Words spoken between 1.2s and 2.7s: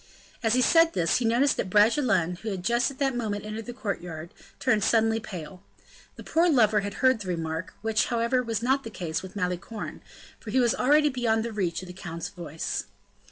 noticed that Bragelonne, who had